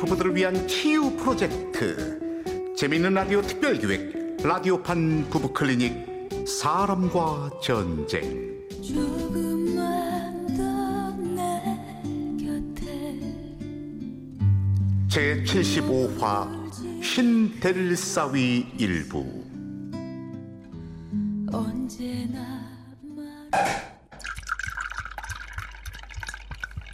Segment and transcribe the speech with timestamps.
[0.00, 2.18] 부부들을 위한 치유 프로젝트.
[2.74, 8.50] 재미있는 라디오 특별기획 라디오판 부부 클리닉 사람과 전쟁.
[15.10, 19.44] 제75화 신델사위 일부.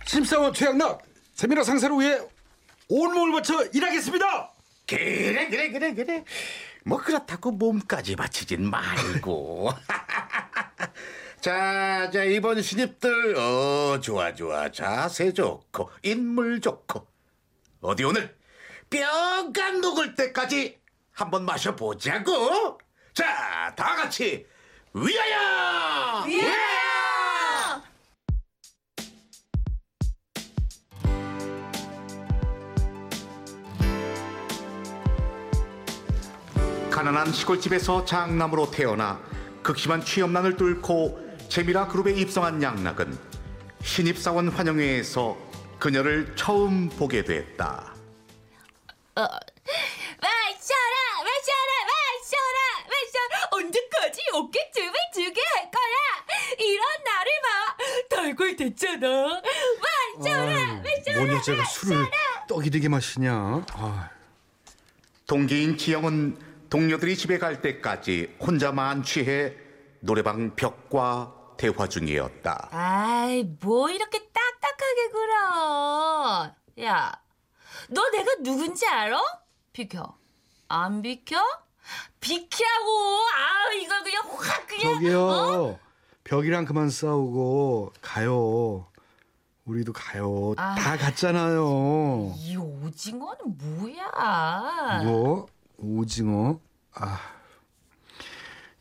[0.06, 1.02] 심사원 최양락
[1.34, 2.18] 세미나 상사를 위해
[2.88, 4.52] 온몸을 바쳐 일하겠습니다.
[4.86, 6.24] 그래 그래 그래 그래.
[6.84, 9.70] 뭐 그렇다고 몸까지 바치진 말고.
[11.40, 14.70] 자, 자 이번 신입들 어 좋아 좋아.
[14.70, 17.06] 자세 좋고 인물 좋고.
[17.80, 18.36] 어디 오늘?
[18.90, 20.78] 뼈가 녹을 때까지
[21.12, 22.78] 한번 마셔보자고.
[23.14, 24.46] 자 다 같이
[24.94, 26.24] 위하여!
[26.26, 26.75] 위하여
[36.96, 39.20] 가난한 시골집에서 장남으로 태어나
[39.62, 43.18] 극심한 취업난을 뚫고 재미라 그룹에 입성한 양락은
[43.82, 45.36] 신입사원 환영회에서
[45.78, 47.94] 그녀를 처음 보게 됐다.
[49.14, 49.36] 마셔라
[51.20, 52.58] 마셔라 마셔라
[52.88, 53.48] 마셔라.
[53.50, 55.96] 언제까지 어깨춤을 주게 할 거야?
[56.58, 57.76] 이런 나를 봐
[58.08, 59.42] 달골 됐잖아.
[60.16, 62.06] 마셔라 마셔라 뭔 여자가 술을
[62.48, 63.66] 떡이 되게 마시냐?
[63.74, 64.08] 아,
[65.26, 69.54] 동기인 지영은 동료들이 집에 갈 때까지 혼자만 취해
[70.00, 72.68] 노래방 벽과 대화 중이었다.
[72.72, 76.52] 아이 뭐 이렇게 딱딱하게 굴어
[76.84, 77.26] 야
[77.88, 79.20] 너 내가 누군지 알아?
[79.72, 80.16] 비켜
[80.68, 81.36] 안 비켜?
[82.20, 82.90] 비키라고
[83.36, 85.20] 아 이걸 그냥 확 그냥 저기요.
[85.26, 85.78] 어?
[86.24, 88.86] 벽이랑 그만 싸우고 가요.
[89.64, 90.54] 우리도 가요.
[90.56, 90.74] 아.
[90.74, 92.34] 다 갔잖아요.
[92.36, 95.46] 이 오징어는 뭐야 뭐
[95.78, 96.60] 오징어?
[96.94, 97.20] 아,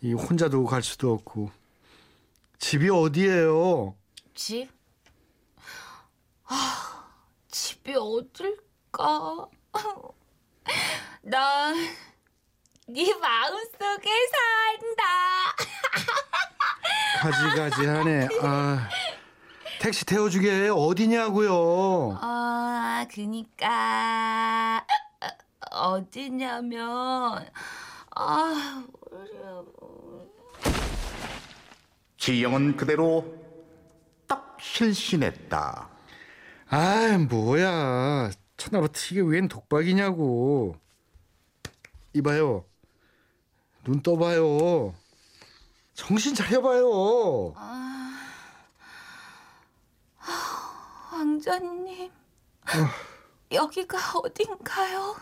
[0.01, 1.51] 이 혼자 두고 갈 수도 없고
[2.59, 3.95] 집이 어디예요?
[4.33, 4.69] 집?
[6.45, 7.07] 아,
[7.49, 9.47] 집이 어딜까?
[11.23, 11.75] 난
[12.87, 15.03] 네 마음속에 산다.
[17.19, 18.27] 가지가지하네.
[18.43, 18.87] 아,
[19.81, 22.19] 택시 태워주게 어디냐고요?
[22.21, 24.85] 아, 그니까
[25.75, 27.49] 어디냐면
[28.15, 29.65] 아, 모르겠어.
[32.17, 33.35] 지영은 그대로
[34.25, 35.89] 딱 실신했다.
[36.69, 38.31] 아, 뭐야.
[38.57, 40.77] 천하부터 이게 웬 독박이냐고.
[42.13, 42.65] 이봐요.
[43.83, 44.95] 눈 떠봐요.
[45.93, 47.53] 정신 차려봐요.
[51.11, 52.11] 왕자님,
[53.51, 55.15] 여기가 어딘가요?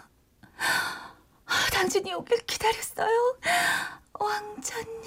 [1.71, 3.37] 당신이 오길 기다렸어요,
[4.13, 5.03] 왕자님.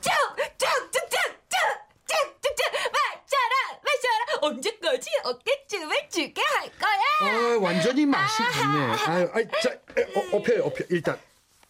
[0.00, 7.00] 쭉쭉쭉쭉쭉쭉쭉 마셔라 마셔라 언제까지 어깨춤을 추게 할 거야?
[7.22, 8.94] 아, 완전히 맛이 갔네.
[9.06, 10.84] 아유, 아이, 자, 에, 어, 업혀요, 업혀.
[10.90, 11.18] 일단.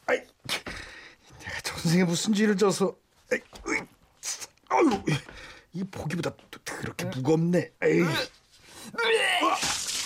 [0.06, 0.19] 아이,
[1.41, 2.94] 내가 전생에 무슨 죄를 져서.
[3.32, 3.81] 아이, 으이,
[4.69, 5.03] 아유,
[5.72, 7.72] 이 보기보다 또 그렇게 무겁네.
[7.82, 8.03] 에이.
[8.03, 8.06] 아,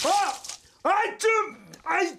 [0.09, 0.38] 아,
[0.91, 1.31] 아이, 좀,
[1.84, 2.16] 아이.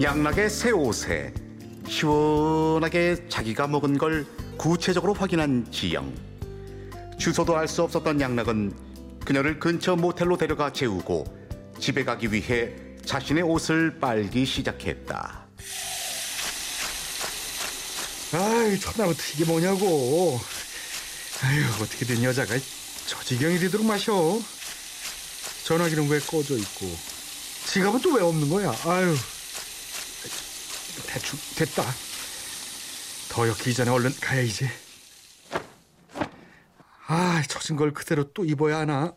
[0.00, 1.34] 양락의 새 옷에
[1.86, 6.12] 시원하게 자기가 먹은 걸 구체적으로 확인한 지영.
[7.18, 8.72] 주소도 알 수 없었던 양락은
[9.24, 11.24] 그녀를 근처 모텔로 데려가 재우고
[11.78, 12.74] 집에 가기 위해
[13.04, 15.43] 자신의 옷을 빨기 시작했다.
[18.34, 20.40] 아이, 첫날부터 이게 뭐냐고.
[21.42, 22.54] 아유, 어떻게 된 여자가
[23.06, 24.12] 저 지경이 되도록 마셔.
[25.64, 26.96] 전화기는 왜 꺼져 있고.
[27.66, 28.74] 지갑은 또 왜 없는 거야?
[28.86, 29.16] 아유.
[31.06, 31.84] 대충 됐다.
[33.30, 34.68] 더 엮이기 전에 얼른 가야지.
[37.06, 39.12] 아, 젖은 걸 그대로 또 입어야 하나?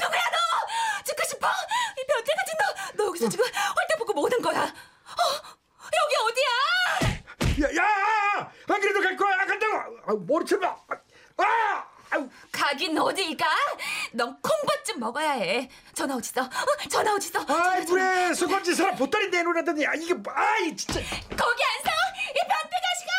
[0.00, 1.02] 누구야 너?
[1.04, 1.48] 죽고 싶어?
[1.48, 2.64] 이 변태 같은 너!
[2.96, 4.62] 너 여기서 지금 홀딱 보고 뭐 하는 거야?
[4.62, 5.22] 어?
[5.96, 7.68] 여기 어디야?
[7.68, 8.52] 야, 야!
[8.68, 9.30] 안 그래도 갈 거야.
[10.10, 10.10] 간다고.
[10.10, 10.76] 아, 머리채 봐.
[11.38, 11.84] 아!
[12.12, 12.28] 아유.
[12.50, 13.46] 가긴 어디 가?
[14.12, 15.70] 넌 콩밥 좀 먹어야 해.
[15.94, 16.42] 전화 어딨어?
[16.44, 16.88] 어?
[16.88, 17.44] 전화 어딨어?
[17.48, 18.34] 아이, 그래.
[18.34, 21.00] 수건지 사람 보따리 내놓으라더니 아, 이게 뭐- 아이, 진짜.
[21.00, 21.90] 거기 안 서!
[22.30, 23.10] 이 변태 자식아!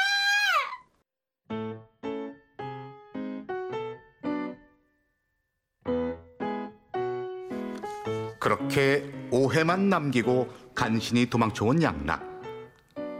[8.39, 12.23] 그렇게 오해만 남기고 간신히 도망쳐온 양락.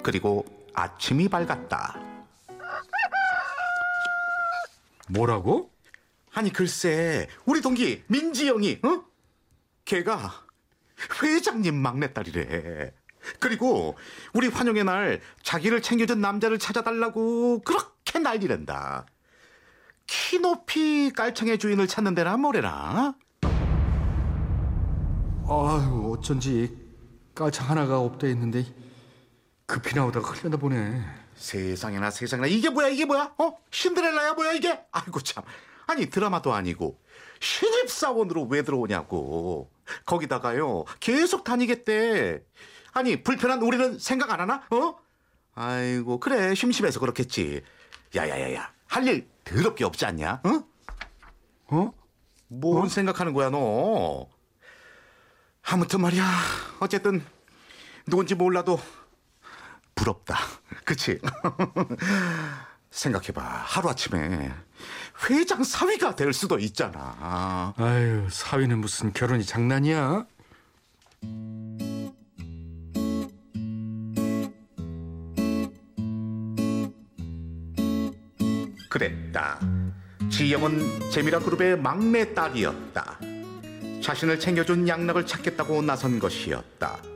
[0.03, 2.10] 그리고 아침이 밝았다.
[5.11, 5.71] 뭐라고?
[6.33, 9.03] 아니 글쎄 우리 동기 민지영이 어?
[9.85, 10.31] 걔가
[11.21, 12.93] 회장님 막내딸이래.
[13.39, 13.95] 그리고
[14.33, 19.05] 우리 환영의 날 자기를 챙겨준 남자를 찾아달라고 그렇게 난리낸다.
[20.07, 23.15] 키 높이 깔창의 주인을 찾는 데나 뭐래나?
[25.47, 26.77] 아유 어쩐지
[27.35, 28.65] 깔창 하나가 없다 했는데
[29.65, 31.20] 급히 나오다가 흘렸나 보네.
[31.41, 33.33] 세상에나 세상에나 이게 뭐야 이게 뭐야?
[33.39, 33.57] 어?
[33.71, 34.79] 신데렐라야 뭐야 이게?
[34.91, 35.43] 아이고 참.
[35.87, 36.99] 아니 드라마도 아니고
[37.39, 39.69] 신입사원으로 왜 들어오냐고.
[40.05, 42.43] 거기다가요 계속 다니겠대.
[42.93, 44.63] 아니 불편한 우리는 생각 안 하나?
[44.69, 44.95] 어?
[45.55, 47.63] 아이고 그래 심심해서 그렇겠지.
[48.15, 50.41] 야야야야 할 일 더럽게 없지 않냐?
[50.43, 50.63] 어?
[51.75, 51.93] 어?
[52.49, 54.27] 뭔 생각하는 거야 너?
[55.63, 56.23] 아무튼 말이야
[56.79, 57.25] 어쨌든
[58.05, 58.79] 누군지 몰라도
[60.01, 60.35] 부럽다.
[60.83, 61.19] 그치?
[62.89, 63.41] 생각해봐.
[63.41, 64.51] 하루아침에
[65.29, 67.73] 회장 사위가 될 수도 있잖아.
[67.77, 70.25] 아유 사위는 무슨 결혼이 장난이야?
[78.89, 79.59] 그랬다.
[80.29, 83.19] 지영은 재미라 그룹의 막내 딸이었다.
[84.01, 87.10] 자신을 챙겨준 양락을 찾겠다고 나선 것이었다.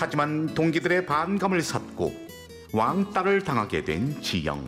[0.00, 2.14] 하지만 동기들의 반감을 샀고
[2.72, 4.64] 왕따를 당하게 된 지영.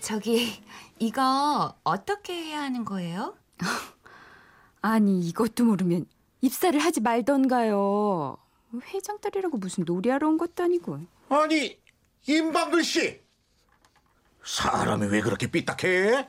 [0.00, 0.62] 저기
[1.00, 3.36] 이거 어떻게 해야 하는 거예요?
[4.80, 6.06] 아니 이것도 모르면
[6.40, 8.36] 입사를 하지 말던가요.
[8.94, 11.00] 회장 딸이라고 무슨 놀이하러 온 것도 아니고.
[11.28, 11.76] 아니
[12.28, 13.20] 임방글 씨
[14.44, 16.28] 사람이 왜 그렇게 삐딱해?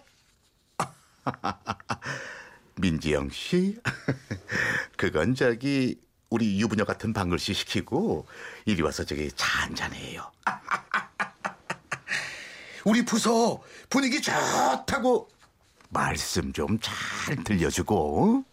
[2.81, 3.79] 민지영 씨
[4.97, 8.25] 그건 저기 우리 유부녀 같은 방글 씨 시키고
[8.65, 10.29] 이리 와서 저기 잔잔해요.
[12.85, 15.29] 우리 부서 분위기 좋다고
[15.89, 18.43] 말씀 좀 잘 들려주고.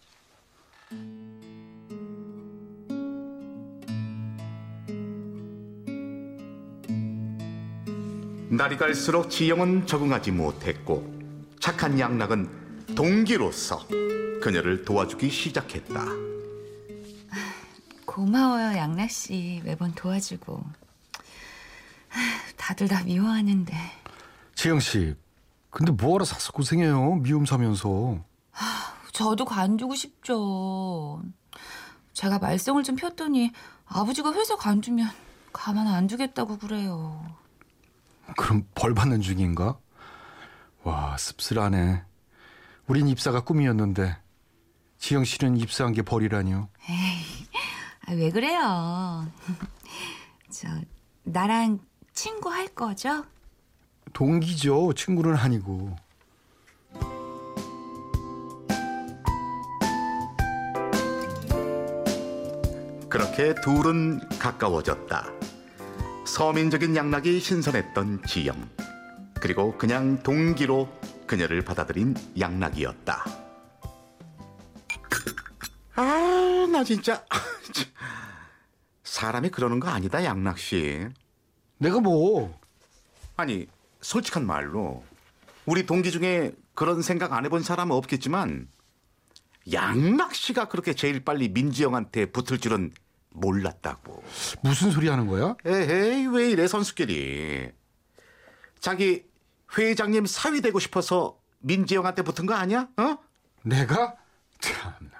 [8.49, 11.13] 날이 갈수록 지영은 적응하지 못했고
[11.59, 13.85] 착한 양락은 동기로서
[14.41, 16.05] 그녀를 도와주기 시작했다.
[18.15, 20.63] 고마워요 양락 씨 매번 도와주고.
[22.55, 23.75] 다들 다 미워하는데
[24.55, 25.13] 지영 씨,
[25.69, 27.15] 근데 뭐하러 사서 고생해요?
[27.15, 28.23] 미움 사면서.
[29.11, 31.21] 저도 관두고 싶죠.
[32.13, 33.51] 제가 말썽을 좀 폈더니
[33.85, 35.09] 아버지가 회사 관두면
[35.51, 37.21] 가만 안 두겠다고 그래요.
[38.37, 39.77] 그럼 벌 받는 중인가?
[40.83, 42.01] 와 씁쓸하네.
[42.87, 44.15] 우린 입사가 꿈이었는데
[44.99, 46.69] 지영 씨는 입사한 게 벌이라니요.
[48.07, 49.27] 아, 왜 그래요?
[50.49, 50.67] 저
[51.23, 51.79] 나랑
[52.13, 53.25] 친구 할 거죠?
[54.13, 54.93] 동기죠.
[54.93, 55.95] 친구는 아니고.
[63.09, 65.25] 그렇게 둘은 가까워졌다.
[66.25, 68.69] 서민적인 양락이 신선했던 지영.
[69.35, 70.89] 그리고 그냥 동기로
[71.25, 73.25] 그녀를 받아들인 양락이었다.
[75.95, 76.34] 아,
[76.71, 77.25] 나 진짜
[79.03, 81.07] 사람이 그러는 거 아니다, 양락 씨.
[81.77, 82.59] 내가 뭐
[83.37, 83.67] 아니,
[84.01, 85.03] 솔직한 말로
[85.65, 88.67] 우리 동기 중에 그런 생각 안 해본 사람은 없겠지만
[89.71, 92.91] 양락 씨가 그렇게 제일 빨리 민지영한테 붙을 줄은
[93.31, 94.23] 몰랐다고.
[94.61, 95.55] 무슨 소리 하는 거야?
[95.65, 97.71] 에헤이 왜 이래 선수끼리
[98.79, 99.25] 자기
[99.77, 102.87] 회장님 사위 되고 싶어서 민지영한테 붙은 거 아니야?
[102.97, 103.17] 어?
[103.63, 104.15] 내가?
[104.59, 105.14] 참나.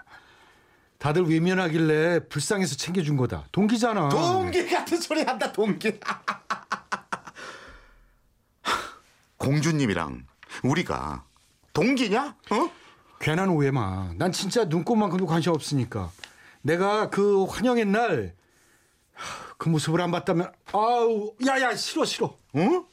[1.06, 3.46] 다들 외면하길래 불쌍해서 챙겨준 거다.
[3.52, 4.10] 동기잖아.
[4.10, 6.00] 동기 같은 소리 한다 동기
[9.38, 10.26] 공주님이랑
[10.64, 11.24] 우리가
[11.74, 12.36] 동기냐?
[12.50, 12.72] 어?
[13.20, 14.12] 괜한 오해 마.
[14.18, 16.10] 난 진짜 눈꽃만큼도 관심 없으니까.
[16.64, 18.34] 내가 그 환영의 날
[19.58, 22.36] 그 모습을 안 봤다면 아우 야야 싫어 싫어.
[22.54, 22.86] 어?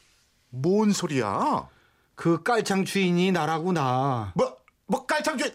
[0.50, 1.66] 뭔 소리야?
[2.14, 4.32] 그 깔창 주인이 나라고 나.
[4.34, 5.50] 뭐, 뭐 깔창 주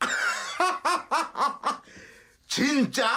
[2.50, 3.08] 진짜?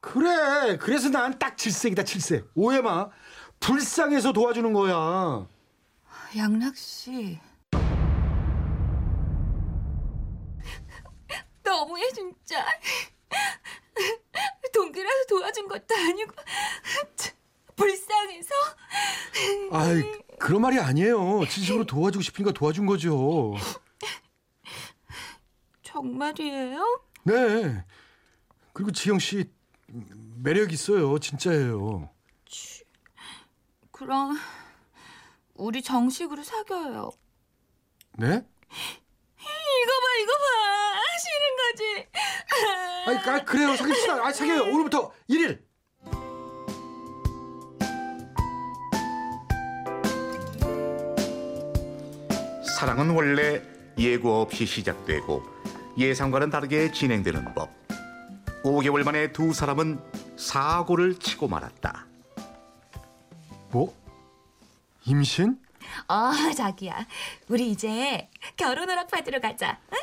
[0.00, 0.76] 그래.
[0.76, 2.46] 그래서 난 딱 질색이다 질색.
[2.54, 3.08] 오해 마.
[3.58, 5.46] 불쌍해서 도와주는 거야.
[6.36, 7.40] 양락 씨.
[11.62, 12.64] 너무해 진짜.
[14.72, 16.32] 동기라서 도와준 것도 아니고
[17.76, 18.54] 불쌍해서
[19.72, 20.02] 아이
[20.38, 21.46] 그런 말이 아니에요.
[21.48, 23.54] 진심으로 도와주고 싶으니까 도와준 거죠.
[25.82, 27.00] 정말이에요?
[27.22, 27.84] 네.
[28.74, 29.50] 그리고 지영 씨
[30.42, 31.18] 매력 있어요.
[31.18, 32.10] 진짜예요.
[33.92, 34.36] 그럼
[35.54, 37.12] 우리 정식으로 사귀어요.
[38.18, 38.26] 네?
[38.26, 41.00] 이거 봐, 이거 봐.
[41.22, 42.08] 싫은 거지.
[43.06, 43.76] 아니, 아, 그래요.
[43.76, 44.26] 사귀시다.
[44.26, 44.62] 아, 사귀어요.
[44.62, 45.62] 오늘부터 1일.
[52.76, 53.62] 사랑은 원래
[53.96, 55.44] 예고 없이 시작되고
[55.96, 57.83] 예상과는 다르게 진행되는 법.
[58.64, 60.00] 5개월 만에 두 사람은
[60.38, 62.06] 사고를 치고 말았다.
[63.70, 63.94] 뭐?
[65.04, 65.60] 임신?
[66.08, 67.06] 어, 자기야.
[67.48, 69.78] 우리 이제 결혼 허락 받으러 가자.
[69.92, 69.98] 응?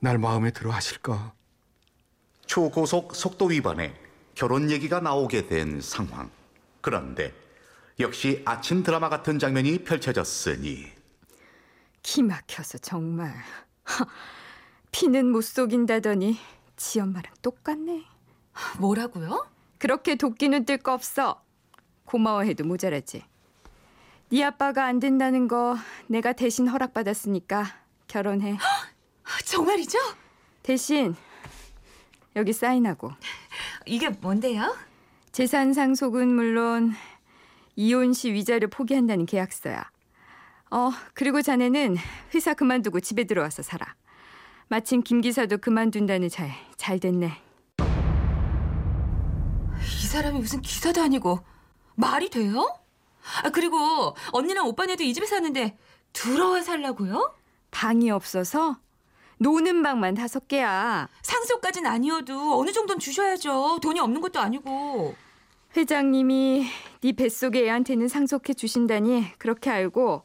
[0.00, 1.32] 날 마음에 들어 하실까?
[2.46, 3.94] 초고속 속도 위반에
[4.34, 6.30] 결혼 얘기가 나오게 된 상황.
[6.82, 7.32] 그런데
[7.98, 10.86] 역시 아침 드라마 같은 장면이 펼쳐졌으니
[12.02, 13.34] 기 막혀서 정말.
[14.92, 16.38] 피는 못 속인다더니
[16.78, 18.04] 지 엄마랑 똑같네.
[18.78, 19.46] 뭐라고요?
[19.78, 21.42] 그렇게 도끼는 뜰 거 없어.
[22.06, 23.24] 고마워해도 모자라지.
[24.30, 27.66] 네 아빠가 안 된다는 거 내가 대신 허락받았으니까
[28.06, 28.56] 결혼해.
[29.44, 29.98] 정말이죠?
[30.62, 31.14] 대신
[32.36, 33.12] 여기 사인하고
[33.84, 34.76] 이게 뭔데요?
[35.32, 36.94] 재산 상속은 물론
[37.76, 39.90] 이혼 시 위자료 포기한다는 계약서야.
[40.70, 41.96] 어, 그리고 자네는
[42.34, 43.94] 회사 그만두고 집에 들어와서 살아.
[44.68, 47.32] 마침 김 기사도 그만둔다는 잘, 잘 됐네.
[49.80, 51.40] 이 사람이 무슨 기사도 아니고
[51.94, 52.78] 말이 돼요?
[53.42, 55.76] 아, 그리고 언니랑 오빠네도 이 집에 사는데
[56.12, 57.34] 들어와 살라고요?
[57.70, 58.78] 방이 없어서
[59.38, 61.08] 노는 방만 다섯 개야.
[61.22, 63.78] 상속까진 아니어도 어느 정도는 주셔야죠.
[63.80, 65.14] 돈이 없는 것도 아니고.
[65.76, 66.66] 회장님이
[67.02, 70.24] 네 뱃속의 애한테는 상속해 주신다니 그렇게 알고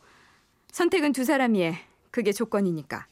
[0.71, 1.79] 선택은 두 사람이 해.
[2.11, 3.05] 그게 조건이니까.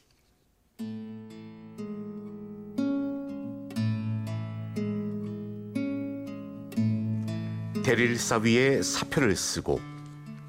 [7.82, 9.80] 대릴사 위에 사표를 쓰고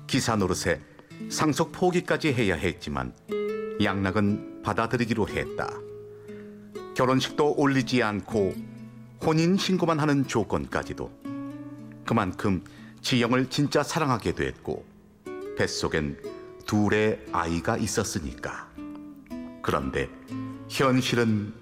[0.06, 0.80] 기사 노릇에
[1.30, 3.14] 상속 포기까지 해야 했지만
[3.82, 5.68] 양락은 받아들이기로 했다.
[6.96, 8.54] 결혼식도 올리지 않고
[9.26, 11.12] 혼인 신고만 하는 조건까지도
[12.06, 12.64] 그만큼
[13.02, 14.86] 지영을 진짜 사랑하게 됐고
[15.58, 16.22] 뱃속엔
[16.68, 18.70] 둘의 아이가 있었으니까.
[19.64, 20.08] 그런데
[20.70, 21.54] 현실은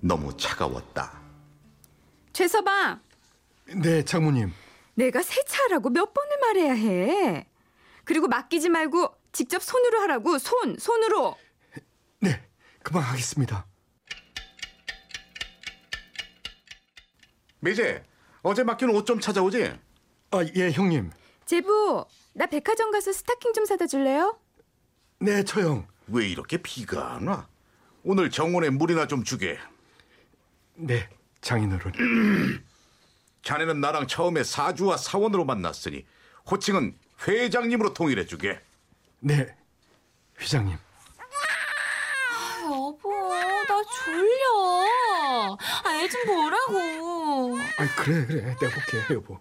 [0.00, 1.18] 너무 차가웠다.
[2.32, 3.00] 최서방,
[3.74, 4.52] 네, 장모님.
[4.98, 7.46] 내가 세차하라고 몇 번을 말해야 해.
[8.04, 11.36] 그리고 맡기지 말고 직접 손으로 하라고 손, 손으로.
[12.18, 12.44] 네,
[12.82, 13.64] 금방 하겠습니다.
[17.60, 18.02] 미제
[18.42, 19.72] 어제 맡긴 옷 좀 찾아오지?
[20.32, 21.10] 아, 예, 형님.
[21.46, 24.40] 제부, 나 백화점 가서 스타킹 좀 사다 줄래요?
[25.20, 25.86] 네, 처형.
[26.08, 27.48] 왜 이렇게 비가 안 와?
[28.02, 29.58] 오늘 정원에 물이나 좀 주게.
[30.74, 31.08] 네,
[31.40, 31.92] 장인어른.
[33.48, 36.04] 자네는 나랑 처음에 사주와 사원으로 만났으니
[36.50, 36.94] 호칭은
[37.26, 38.60] 회장님으로 통일해 주게.
[39.20, 39.56] 네,
[40.38, 40.76] 회장님.
[42.66, 43.10] 여보,
[43.66, 45.56] 나 졸려.
[45.82, 47.58] 아, 애좀 보라고.
[47.58, 48.56] 아, 그래, 그래.
[48.60, 49.40] 내가 볼게, 여보.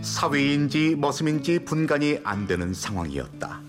[0.00, 3.60] 사위인지 머슴인지 분간이 안 되는 상황이었다.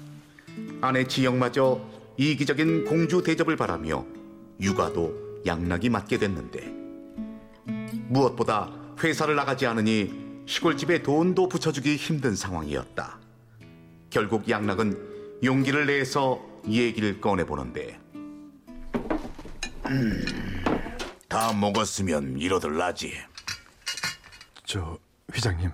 [0.80, 4.06] 아내 지영마저 이기적인 공주 대접을 바라며
[4.62, 6.72] 육아도 양락이 맡게 됐는데
[8.08, 13.20] 무엇보다 회사를 나가지 않으니 시골집에 돈도 붙여주기 힘든 상황이었다.
[14.10, 18.00] 결국 양락은 용기를 내서 얘기를 꺼내보는데
[19.88, 20.22] 음,
[21.28, 23.14] 다 먹었으면 이러들 나지.
[24.66, 24.98] 저
[25.34, 25.72] 회장님,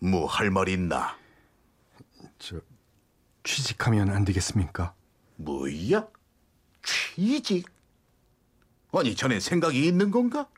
[0.00, 1.16] 뭐 할 말 있나?
[2.38, 2.60] 저
[3.42, 4.94] 취직하면 안 되겠습니까?
[5.36, 6.06] 뭐야?
[6.82, 7.66] 취직?
[8.92, 10.48] 아니 자네 생각이 있는 건가?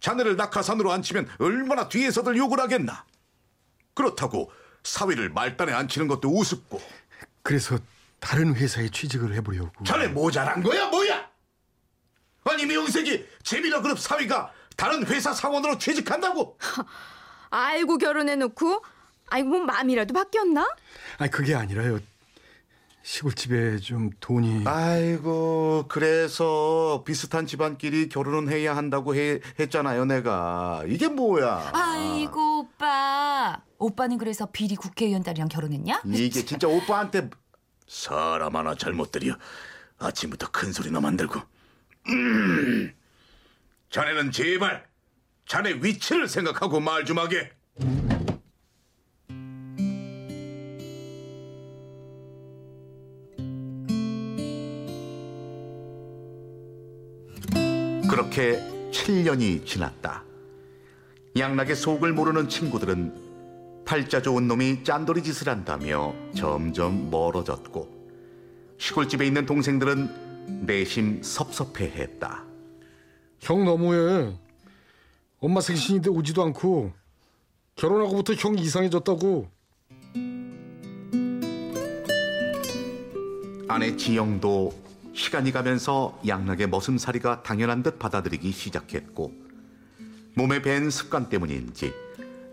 [0.00, 3.04] 자네를 낙하산으로 앉히면 얼마나 뒤에서들 욕을 하겠나?
[3.94, 4.50] 그렇다고
[4.82, 6.80] 사위를 말단에 앉히는 것도 우습고
[7.42, 7.78] 그래서
[8.18, 9.84] 다른 회사에 취직을 해보려고.
[9.84, 11.30] 자네 모자란 거야 뭐야?
[12.44, 16.58] 아니 미용색이 재미나 그룹 사위가 다른 회사 사원으로 취직한다고?
[17.50, 18.84] 알고 결혼해놓고,
[19.28, 20.66] 아이고, 뭐 마음이라도 바뀌었나?
[21.18, 22.00] 아니 그게 아니라요.
[23.02, 24.62] 시골집에 좀 돈이.
[24.66, 33.60] 아이고 그래서 비슷한 집안끼리 결혼은 해야 한다고 해, 했잖아요 내가 이게 뭐야 아이고, 오빠.
[33.78, 36.02] 오빠는 그래서 비리 국회의원 딸이랑 결혼했냐?
[36.06, 37.28] 이게 진짜 오빠한테
[37.88, 39.34] 사람 하나 잘못 들여
[39.98, 41.40] 아침부터 큰 소리나 만들고
[42.08, 42.92] 음.
[43.90, 44.86] 자네는 제발
[45.46, 47.50] 자네 위치를 생각하고 말 좀 하게
[58.32, 58.58] 그렇게
[58.92, 60.24] 7년이 지났다.
[61.36, 68.06] 양락의 속을 모르는 친구들은 팔자 좋은 놈이 짠돌이 짓을 한다며 점점 멀어졌고
[68.78, 72.44] 시골집에 있는 동생들은 내심 섭섭해했다.
[73.40, 74.34] 형 너무해.
[75.38, 76.90] 엄마 생신인데 오지도 않고
[77.76, 79.46] 결혼하고부터 형 이상해졌다고.
[83.68, 84.81] 아내 지영도
[85.14, 89.32] 시간이 가면서 양락의 머슴살이가 당연한 듯 받아들이기 시작했고
[90.34, 91.92] 몸에 밴 습관 때문인지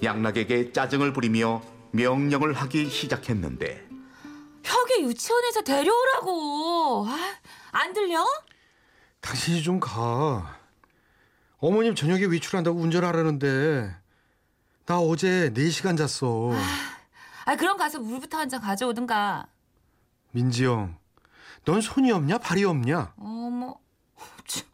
[0.04, 1.62] 양락에게 짜증을 부리며
[1.92, 3.88] 명령을 하기 시작했는데
[4.63, 7.08] 혁이 유치원에서 데려오라고.
[7.08, 7.18] 아,
[7.72, 8.24] 안 들려?
[9.22, 10.60] 당신이 좀 가.
[11.58, 13.96] 어머님 저녁에 외출한다고 운전하라는데
[14.86, 16.51] 나 어제 4시간 잤어.
[17.46, 19.48] 아, 그럼 가서 물부터 한 잔 가져오든가.
[20.32, 20.96] 민지 형,
[21.70, 23.14] 넌 손이 없냐 발이 없냐?
[23.20, 23.76] 어머,
[24.48, 24.66] 참,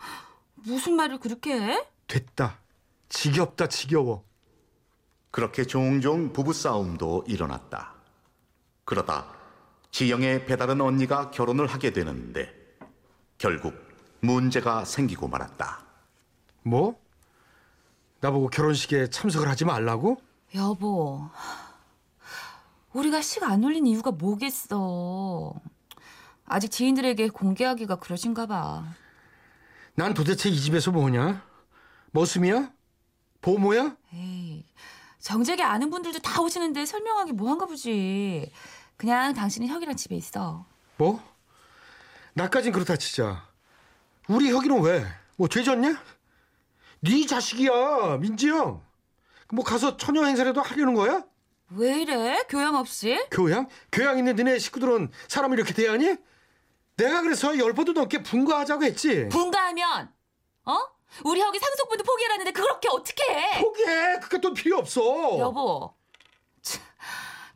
[0.54, 1.86] 무슨 말을 그렇게 해?
[2.08, 2.58] 됐다.
[3.10, 4.24] 지겹다 지겨워.
[5.30, 7.96] 그렇게 종종 부부싸움도 일어났다.
[8.86, 9.28] 그러다
[9.92, 12.54] 지영의 배다른 언니가 결혼을 하게 되는데
[13.38, 13.74] 결국
[14.22, 15.84] 문제가 생기고 말았다.
[16.64, 16.98] 뭐?
[18.22, 20.16] 나보고 결혼식에 참석을 하지 말라고?
[20.56, 21.30] 여보,
[22.94, 25.54] 우리가 식 안 올린 이유가 뭐겠어.
[26.46, 28.86] 아직 지인들에게 공개하기가 그러신가 봐.
[29.96, 31.44] 난 도대체 이 집에서 뭐냐?
[32.12, 32.72] 머슴이야?
[33.42, 33.96] 보모야?
[34.14, 34.66] 에이,
[35.20, 38.52] 정작에 아는 분들도 다 오시는데 설명하기 뭐한가 보지.
[38.98, 40.66] 그냥 당신은 혁이랑 집에 있어.
[40.98, 41.22] 뭐?
[42.34, 43.48] 나까진 그렇다 치자.
[44.28, 45.06] 우리 혁이는 왜?
[45.38, 46.02] 뭐 죄졌냐?
[47.02, 48.82] 네 자식이야, 민지 형.
[49.52, 51.24] 뭐 가서 처녀 행사라도 하려는 거야?
[51.70, 52.44] 왜 이래?
[52.50, 53.18] 교양 없이?
[53.32, 53.68] 교양?
[53.92, 56.16] 교양 있는 너네 식구들은 사람을 이렇게 대하니?
[56.98, 59.28] 내가 그래서 열 번도 넘게 분가하자고 했지.
[59.30, 60.14] 분가하면,
[60.66, 60.78] 어?
[61.24, 63.62] 우리 혁이 상속분도 포기하라는데 그렇게 어떻게 해?
[63.62, 64.20] 포기해.
[64.20, 65.02] 그깟 돈 필요 없어.
[65.40, 65.94] 여보,
[66.62, 66.82] 참,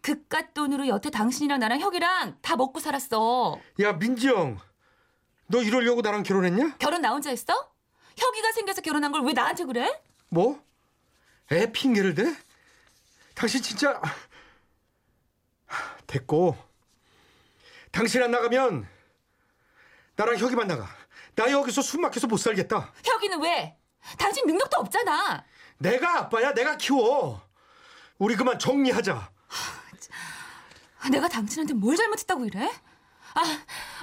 [0.02, 3.60] 그깟 돈으로 여태 당신이랑 나랑 혁이랑 다 먹고 살았어.
[3.82, 4.60] 야, 민지 형.
[5.48, 6.76] 너 이러려고 나랑 결혼했냐?
[6.78, 7.54] 결혼 나 혼자 했어?
[8.18, 10.02] 혁이가 생겨서 결혼한 걸 왜 나한테 그래?
[10.30, 10.62] 뭐?
[11.52, 12.36] 애 핑계를 대?
[13.34, 14.00] 당신 진짜
[16.06, 16.56] 됐고
[17.92, 18.88] 당신 안 나가면
[20.20, 20.86] 나랑 혁이 만 나가.
[21.34, 22.92] 나 여기서 숨 막혀서 못 살겠다.
[23.06, 23.78] 혁이는 왜?
[24.18, 25.46] 당신 능력도 없잖아.
[25.78, 26.54] 내가 아빠야.
[26.54, 27.42] 내가 키워.
[28.18, 29.32] 우리 그만 정리하자.
[31.02, 32.66] 아, 내가 당신한테 뭘 잘못했다고 이래?
[33.34, 33.42] 아,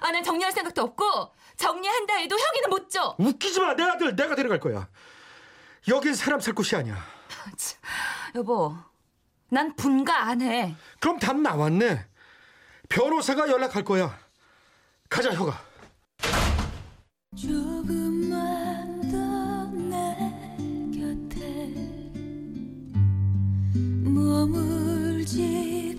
[0.00, 3.14] 아, 난 정리할 생각도 없고 정리한다 해도 혁이는 못 줘.
[3.18, 3.74] 웃기지 마.
[3.74, 4.88] 내 아들 내가 데려갈 거야.
[5.88, 6.96] 여긴 사람 살 곳이 아니야.
[7.58, 7.78] 참,
[8.36, 8.74] 여보,
[9.50, 10.74] 난 분가 안 해.
[10.98, 12.06] 그럼 답 나왔네.
[12.88, 14.18] 변호사가 연락할 거야.
[15.10, 15.60] 가자 혁아
[16.22, 17.25] 조금만 더 내 곁에 머물지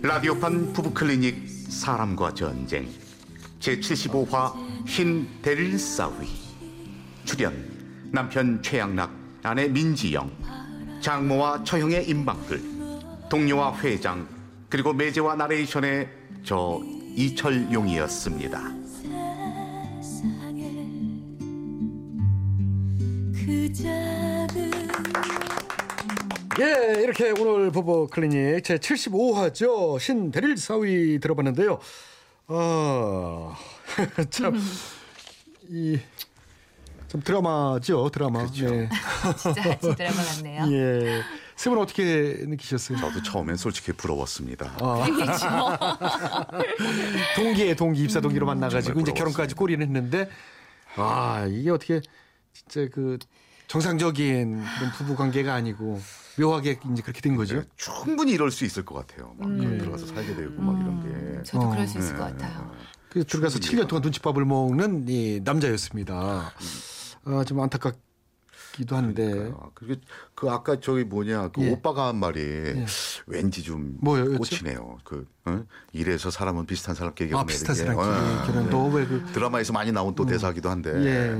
[0.01, 2.87] 라디오판 부부클리닉 사람과 전쟁
[3.59, 4.51] 제75화
[4.87, 6.27] 흰 데릴 싸위
[7.23, 7.53] 출연
[8.11, 9.11] 남편 최양락
[9.43, 10.31] 아내 민지영
[11.01, 12.63] 장모와 처형의 임방들
[13.29, 14.27] 동료와 회장
[14.69, 16.09] 그리고 매제와 나레이션의
[16.43, 16.81] 저
[17.15, 18.86] 이철용이었습니다.
[23.47, 24.71] 그 작은
[26.59, 29.97] 예, 이렇게 오늘 부부 클리닉 제 75화죠.
[30.01, 31.79] 신 대릴 사위 들어봤는데요.
[32.47, 33.55] 아,
[34.29, 34.61] 참,
[35.69, 35.97] 이,
[37.07, 38.45] 참 드라마죠, 드라마.
[38.47, 38.89] 네.
[39.37, 40.65] 진짜 아침 드라마 같네요.
[40.73, 41.21] 예.
[41.55, 42.03] 세분 어떻게
[42.47, 42.97] 느끼셨어요?
[42.97, 44.75] 저도 처음엔 솔직히 부러웠습니다.
[44.75, 45.47] 그렇죠.
[47.37, 50.29] 동기에 동기, 입사 동기로 만나가지고 이제 결혼까지 꼬리를 했는데,
[50.97, 52.01] 아, 이게 어떻게,
[52.57, 53.19] 진짜 그,
[53.67, 56.01] 정상적인 그런 부부 관계가 아니고,
[56.39, 57.63] 묘하게 이제 그렇게 된 거죠.
[57.75, 59.35] 충분히 이럴 수 있을 것 같아요.
[59.37, 61.43] 막 들어가서 살게 되고 막 이런 게.
[61.43, 61.69] 저도 어.
[61.71, 62.71] 그럴 수 있을 것 같아요.
[63.09, 66.53] 그 들어가서 7년 동안 눈칫밥을 먹는 이 남자였습니다.
[67.25, 67.95] 아, 좀 안타깝
[68.73, 69.51] 기도 한데.
[69.59, 70.01] 아, 그리고
[70.35, 71.71] 그 아까 저기 뭐냐 그 예.
[71.71, 72.85] 오빠가 한 말이
[73.25, 74.37] 왠지 좀 뭐였죠?
[74.37, 74.99] 꽂히네요.
[75.03, 75.63] 그 어?
[75.93, 77.47] 이래서 사람은 비슷한 사람끼리 아, 결혼해.
[77.47, 77.85] 비슷한 이게.
[77.85, 80.91] 사람끼리 어, 결혼 너왜 그, 드라마에서 많이 나온 또 대사기도 한데.
[81.05, 81.33] 예,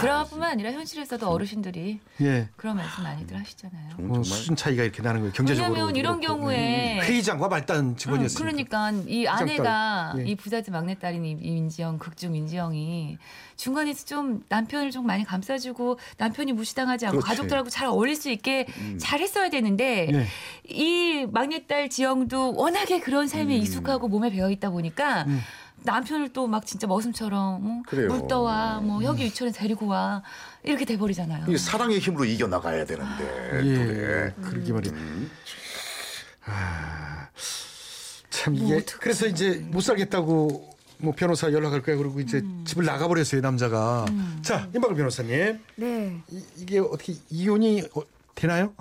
[0.00, 2.48] 드라마뿐만 아니라 현실에서도 어르신들이 예.
[2.56, 3.88] 그런 말씀 많이들 하시잖아요.
[3.90, 5.32] 정- 어, 정말 수준 차이가 이렇게 나는 거예요.
[5.32, 5.72] 경제적으로.
[5.74, 6.38] 왜냐면 이런 그렇고.
[6.38, 8.38] 경우에 회의장과 말단 응, 직원이었어요.
[8.38, 10.24] 그러니까 이 아내가 예.
[10.24, 13.18] 이 부잣집 막내딸인 이 민지영 극중 민지영이
[13.56, 17.28] 중간에서 좀 남편을 좀 많이 감싸주고 남편이 무시당하지 않고 그렇지.
[17.28, 18.66] 가족들하고 잘 어울릴 수 있게
[18.98, 20.26] 잘 했어야 되는데 예.
[20.68, 25.40] 이 막내딸 지영도 워낙에 워낙에 그런 삶에 익숙하고 몸에 배어 있다 보니까 음.
[25.82, 28.08] 남편을 또 막 진짜 머슴처럼 뭐 그래요.
[28.08, 30.22] 물떠와 뭐 혁이 유치원에 데리고 와
[30.62, 31.52] 이렇게 돼 버리잖아요.
[31.52, 33.24] 이 사랑의 힘으로 이겨 나가야 되는데.
[33.64, 34.96] 예, 그러게 말이에요.
[36.46, 37.28] 아,
[38.30, 44.06] 참 이게 그래서 이제 못 살겠다고 뭐 변호사 연락할 거야 그러고 이제 집을 나가버렸어요 남자가.
[44.42, 46.20] 자 임박을 변호사님 네.
[46.30, 48.02] 이, 이게 어떻게 이혼이 어,
[48.34, 48.72] 되나요?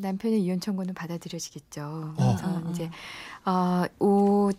[0.00, 2.14] 남편의 이혼 청구는 받아들여지겠죠.
[2.16, 2.18] 어.
[2.36, 2.90] 그래서 이제
[3.44, 4.54] 어오그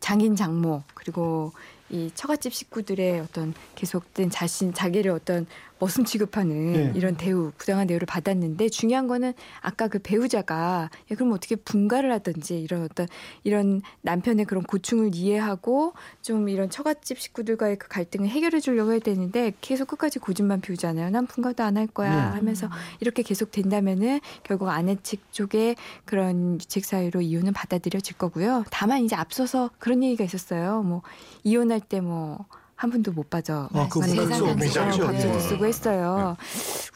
[0.00, 1.52] 장인 장모 그리고
[1.94, 5.46] 이 처갓집 식구들의 어떤 계속된 자신 자기를 어떤
[5.80, 6.92] 머슴 취급하는 네.
[6.94, 12.58] 이런 대우 부당한 대우를 받았는데 중요한 거는 아까 그 배우자가 야, 그럼 어떻게 분가를 하든지
[12.60, 13.06] 이런 어떤
[13.42, 19.52] 이런 남편의 그런 고충을 이해하고 좀 이런 처갓집 식구들과의 그 갈등을 해결해 주려고 해야 되는데
[19.60, 21.10] 계속 끝까지 고집만 피우잖아요.
[21.10, 22.36] 난 분가도 안 할 거야 네.
[22.36, 22.68] 하면서
[23.00, 28.64] 이렇게 계속 된다면은 결국 아내 측 쪽에 그런 유책 사유로 이혼은 받아들여질 거고요.
[28.70, 30.82] 다만 이제 앞서서 그런 얘기가 있었어요.
[30.82, 31.02] 뭐
[31.42, 33.68] 이혼할 때뭐 한 분도 못 빠져.
[33.72, 35.06] 아, 재산.
[35.06, 35.40] 박제도 네.
[35.40, 36.36] 쓰고 했어요.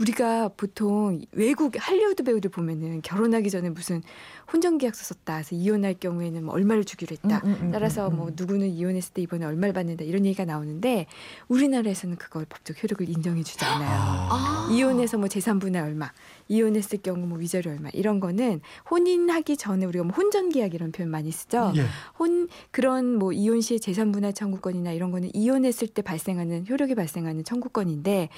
[0.01, 4.03] 우리가 보통 외국 할리우드 배우들 보면은 결혼하기 전에 무슨
[4.53, 5.35] 혼전 계약서 썼다.
[5.35, 7.43] 그래서 이혼할 경우에는 뭐 얼마를 주기로 했다.
[7.45, 11.07] 음, 음, 음, 따라서 음, 뭐 누구는 이혼했을 때 이번에 얼마를 받는다 이런 얘기가 나오는데
[11.49, 14.29] 우리나라에서는 그걸 법적 효력을 인정해 주지 않아요.
[14.31, 14.69] 아.
[14.73, 16.11] 이혼해서 뭐 재산 분할 얼마,
[16.49, 21.11] 이혼했을 경우 뭐 위자료 얼마 이런 거는 혼인하기 전에 우리가 뭐 혼전 계약 이런 표현
[21.11, 21.73] 많이 쓰죠.
[21.77, 21.85] 예.
[22.19, 26.95] 혼 그런 뭐 이혼 시에 재산 분할 청구권이나 이런 거는 이혼 했을 때 발생하는 효력이
[26.95, 28.29] 발생하는 청구권인데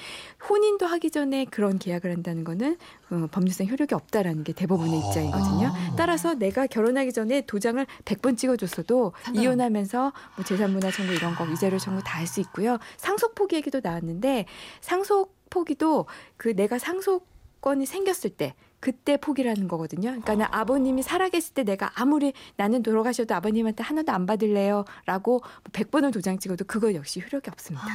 [0.49, 2.77] 혼인도 하기 전에 그런 계약을 한다는 거는
[3.09, 5.07] 어, 법률상 효력이 없다라는 게 대법원의 아.
[5.07, 5.71] 입장이거든요.
[5.97, 11.77] 따라서 내가 결혼하기 전에 도장을 100번 찍어줬어도 상관없- 이혼하면서 뭐 재산분할 청구 이런 거 위자료
[11.79, 12.77] 청구 다 할 수 있고요.
[12.97, 14.45] 상속 포기 얘기도 나왔는데
[14.81, 16.05] 상속 포기도
[16.37, 20.09] 그 내가 상속권이 생겼을 때 그때 포기라는 거거든요.
[20.09, 25.41] 그러니까 는 아버님이 살아계실 때 내가 아무리 나는 돌아가셔도 아버님한테 하나도 안 받을래요라고
[25.71, 27.85] 100번을 도장 찍어도 그거 역시 효력이 없습니다.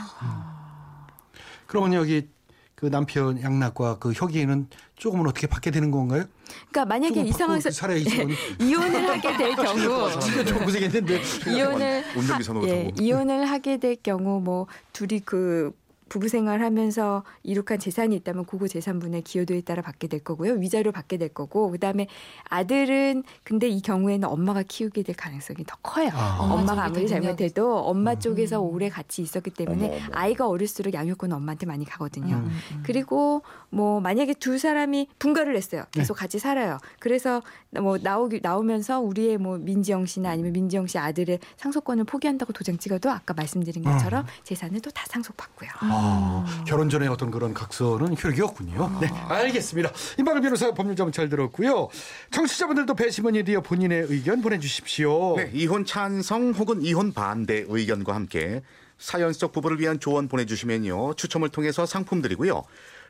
[1.67, 2.29] 그러면 여기
[2.77, 6.25] 그 남편 양락과 그 혁이는 조금은 어떻게 받게 되는 건가요?
[6.71, 8.29] 그러니까 만약에 이 상황에서 살아야지.
[8.61, 11.23] 이혼을 하게 될 경우 진짜 좀 고생했는데.
[11.49, 12.63] 이혼을 하-.
[12.69, 15.73] 예, 이혼을 하게 될 경우 뭐 둘이 그
[16.09, 20.55] 부부 생활하면서 이룩한 재산이 있다면 그거 재산분의 기여도에 따라 받게 될 거고요.
[20.55, 22.09] 위자료 받게 될 거고 그다음에
[22.49, 26.11] 아들은 근데 이 경우에는 엄마가 키우게 될 가능성이 더 커요.
[26.13, 26.39] 아.
[26.41, 30.07] 엄마 엄마가 아무리 더 잘못해도 엄마 쪽에서 오래 같이 있었기 때문에 어머, 어머.
[30.13, 32.37] 아이가 어릴수록 양육권은 엄마한테 많이 가거든요.
[32.37, 32.83] 음.
[32.85, 35.85] 그리고 뭐 만약에 두 사람이 분가를 했어요.
[35.93, 36.21] 계속 네.
[36.21, 36.79] 같이 살아요.
[36.99, 42.79] 그래서 뭐 나오기 나오면서 우리의 뭐 민지영 씨나 아니면 민지영 씨 아들의 상속권을 포기한다고 도장
[42.79, 45.69] 찍어도 아까 말씀드린 것처럼 재산을 또 다 상속받고요.
[45.99, 48.99] 아, 결혼 전에 어떤 그런 각서는 효력이 없군요.
[49.01, 49.91] 네, 알겠습니다.
[50.19, 51.89] 임박을 변호사 법률자문 잘 들었고요.
[52.31, 55.37] 청취자분들도 배심원에 대해 본인의 의견 보내주십시오.
[55.37, 58.63] 네, 이혼 찬성 혹은 이혼 반대 의견과 함께
[58.99, 62.63] 사연 속 부부를 위한 조언 보내주시면요 추첨을 통해서 상품 드리고요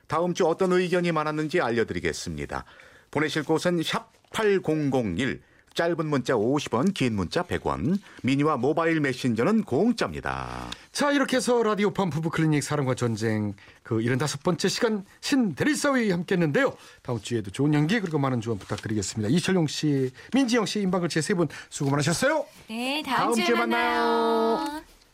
[0.06, 2.64] 다음 주 어떤 의견이 많았는지 알려드리겠습니다
[3.10, 5.40] 보내실 곳은 샵 8001
[5.76, 12.30] 짧은 문자 50원 긴 문자 100원 미니와 모바일 메신저는 공짜입니다 자, 이렇게 해서 라디오판 부부
[12.30, 16.74] 클리닉 사랑과 전쟁 그 75번째 시간 신대리사위 함께 했는데요.
[17.02, 19.28] 다음 주에도 좋은 연기 그리고 많은 조언 부탁드리겠습니다.
[19.28, 22.46] 이철용 씨, 민지영 씨, 임박을 씨세 분 수고 많으셨어요.
[22.68, 24.82] 네, 다음, 다음 주에 주에 만나요.